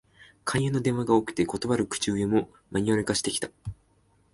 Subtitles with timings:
[0.45, 3.51] 勧誘の電話が多くて、断る口上もマニュアル化してきた